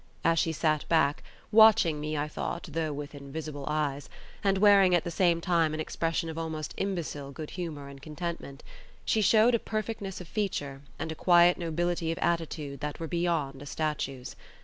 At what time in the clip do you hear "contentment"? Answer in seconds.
8.01-8.63